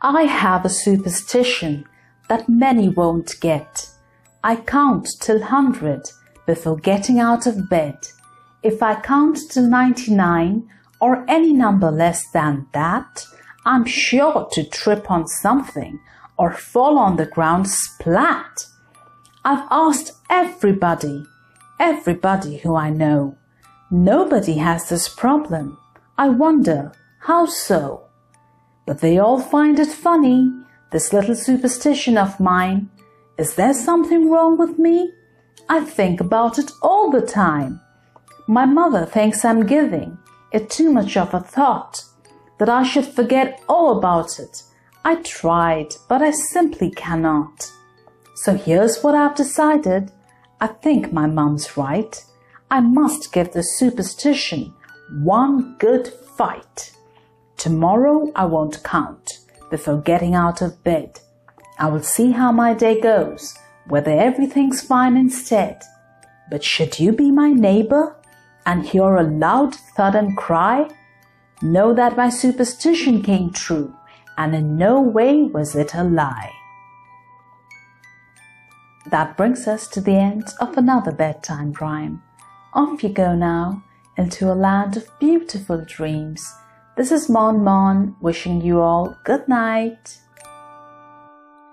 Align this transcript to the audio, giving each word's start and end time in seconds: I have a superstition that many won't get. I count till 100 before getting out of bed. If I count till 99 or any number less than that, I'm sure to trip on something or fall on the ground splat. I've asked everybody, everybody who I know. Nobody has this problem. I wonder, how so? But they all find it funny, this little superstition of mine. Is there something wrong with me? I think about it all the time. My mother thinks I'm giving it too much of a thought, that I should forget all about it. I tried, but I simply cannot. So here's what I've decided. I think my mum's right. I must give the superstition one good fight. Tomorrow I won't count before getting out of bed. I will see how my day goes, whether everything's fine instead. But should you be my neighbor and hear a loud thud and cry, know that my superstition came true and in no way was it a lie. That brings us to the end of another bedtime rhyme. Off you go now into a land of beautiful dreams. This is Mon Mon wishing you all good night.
I 0.00 0.22
have 0.22 0.64
a 0.64 0.68
superstition 0.68 1.84
that 2.28 2.48
many 2.48 2.88
won't 2.88 3.34
get. 3.40 3.88
I 4.44 4.56
count 4.56 5.08
till 5.20 5.40
100 5.40 6.02
before 6.46 6.76
getting 6.76 7.18
out 7.18 7.46
of 7.46 7.68
bed. 7.68 7.98
If 8.62 8.80
I 8.82 9.00
count 9.00 9.38
till 9.50 9.68
99 9.68 10.68
or 11.00 11.24
any 11.28 11.52
number 11.52 11.90
less 11.90 12.30
than 12.30 12.66
that, 12.72 13.26
I'm 13.66 13.84
sure 13.84 14.48
to 14.52 14.64
trip 14.64 15.10
on 15.10 15.26
something 15.26 15.98
or 16.36 16.52
fall 16.52 16.96
on 16.96 17.16
the 17.16 17.26
ground 17.26 17.68
splat. 17.68 18.66
I've 19.44 19.66
asked 19.70 20.12
everybody, 20.30 21.24
everybody 21.80 22.58
who 22.58 22.76
I 22.76 22.90
know. 22.90 23.36
Nobody 23.90 24.58
has 24.58 24.88
this 24.88 25.08
problem. 25.08 25.76
I 26.16 26.28
wonder, 26.28 26.92
how 27.20 27.46
so? 27.46 28.07
But 28.88 29.00
they 29.02 29.18
all 29.18 29.38
find 29.38 29.78
it 29.78 29.92
funny, 29.92 30.50
this 30.92 31.12
little 31.12 31.34
superstition 31.34 32.16
of 32.16 32.40
mine. 32.40 32.88
Is 33.36 33.54
there 33.54 33.74
something 33.74 34.30
wrong 34.30 34.56
with 34.56 34.78
me? 34.78 35.12
I 35.68 35.84
think 35.84 36.22
about 36.22 36.58
it 36.58 36.70
all 36.80 37.10
the 37.10 37.20
time. 37.20 37.82
My 38.46 38.64
mother 38.64 39.04
thinks 39.04 39.44
I'm 39.44 39.66
giving 39.66 40.16
it 40.52 40.70
too 40.70 40.90
much 40.90 41.18
of 41.18 41.34
a 41.34 41.40
thought, 41.40 42.02
that 42.58 42.70
I 42.70 42.82
should 42.82 43.04
forget 43.04 43.62
all 43.68 43.98
about 43.98 44.38
it. 44.38 44.62
I 45.04 45.16
tried, 45.16 45.88
but 46.08 46.22
I 46.22 46.30
simply 46.30 46.90
cannot. 46.90 47.70
So 48.36 48.54
here's 48.54 49.02
what 49.02 49.14
I've 49.14 49.34
decided. 49.34 50.12
I 50.62 50.68
think 50.68 51.12
my 51.12 51.26
mum's 51.26 51.76
right. 51.76 52.24
I 52.70 52.80
must 52.80 53.34
give 53.34 53.52
the 53.52 53.62
superstition 53.62 54.72
one 55.10 55.76
good 55.78 56.08
fight. 56.38 56.94
Tomorrow 57.58 58.30
I 58.36 58.44
won't 58.44 58.84
count 58.84 59.40
before 59.68 60.00
getting 60.00 60.34
out 60.36 60.62
of 60.62 60.82
bed. 60.84 61.18
I 61.78 61.88
will 61.88 62.02
see 62.02 62.30
how 62.30 62.52
my 62.52 62.72
day 62.72 63.00
goes, 63.00 63.58
whether 63.88 64.12
everything's 64.12 64.80
fine 64.80 65.16
instead. 65.16 65.82
But 66.50 66.62
should 66.62 67.00
you 67.00 67.10
be 67.10 67.32
my 67.32 67.52
neighbor 67.52 68.16
and 68.64 68.86
hear 68.86 69.16
a 69.16 69.24
loud 69.24 69.74
thud 69.74 70.14
and 70.14 70.36
cry, 70.36 70.88
know 71.60 71.92
that 71.94 72.16
my 72.16 72.28
superstition 72.28 73.22
came 73.22 73.50
true 73.50 73.92
and 74.36 74.54
in 74.54 74.76
no 74.76 75.00
way 75.00 75.42
was 75.42 75.74
it 75.74 75.94
a 75.94 76.04
lie. 76.04 76.52
That 79.10 79.36
brings 79.36 79.66
us 79.66 79.88
to 79.88 80.00
the 80.00 80.14
end 80.14 80.44
of 80.60 80.76
another 80.76 81.10
bedtime 81.10 81.72
rhyme. 81.80 82.22
Off 82.72 83.02
you 83.02 83.08
go 83.08 83.34
now 83.34 83.82
into 84.16 84.52
a 84.52 84.54
land 84.54 84.96
of 84.96 85.18
beautiful 85.18 85.84
dreams. 85.84 86.54
This 86.98 87.12
is 87.12 87.28
Mon 87.28 87.62
Mon 87.62 88.16
wishing 88.20 88.60
you 88.60 88.80
all 88.80 89.16
good 89.22 89.46
night. 89.46 90.18